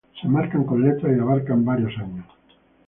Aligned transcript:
Se 0.19 0.27
marcan 0.27 0.63
con 0.63 0.81
letras 0.83 1.15
y 1.15 1.19
abarcan 1.19 1.63
varios 1.63 1.95
años. 1.99 2.25